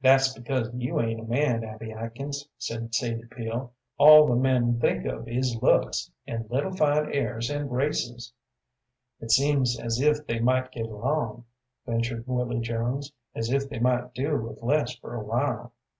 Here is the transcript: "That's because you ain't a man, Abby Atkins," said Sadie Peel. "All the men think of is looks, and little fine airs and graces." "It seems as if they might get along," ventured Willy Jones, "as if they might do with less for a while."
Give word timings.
"That's 0.00 0.32
because 0.32 0.70
you 0.74 1.02
ain't 1.02 1.20
a 1.20 1.24
man, 1.24 1.64
Abby 1.64 1.92
Atkins," 1.92 2.48
said 2.56 2.94
Sadie 2.94 3.26
Peel. 3.26 3.74
"All 3.98 4.26
the 4.26 4.34
men 4.34 4.80
think 4.80 5.04
of 5.04 5.28
is 5.28 5.54
looks, 5.60 6.10
and 6.26 6.50
little 6.50 6.74
fine 6.74 7.12
airs 7.12 7.50
and 7.50 7.68
graces." 7.68 8.32
"It 9.20 9.30
seems 9.32 9.78
as 9.78 10.00
if 10.00 10.26
they 10.26 10.38
might 10.38 10.72
get 10.72 10.86
along," 10.86 11.44
ventured 11.84 12.26
Willy 12.26 12.60
Jones, 12.60 13.12
"as 13.34 13.52
if 13.52 13.68
they 13.68 13.78
might 13.78 14.14
do 14.14 14.38
with 14.42 14.62
less 14.62 14.96
for 14.96 15.14
a 15.14 15.22
while." 15.22 15.74